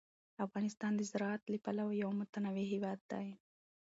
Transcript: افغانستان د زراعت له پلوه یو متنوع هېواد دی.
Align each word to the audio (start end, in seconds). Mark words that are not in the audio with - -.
افغانستان 0.45 0.91
د 0.95 1.01
زراعت 1.11 1.41
له 1.51 1.57
پلوه 1.65 1.93
یو 2.03 2.09
متنوع 2.19 2.65
هېواد 2.73 2.99
دی. 3.11 3.27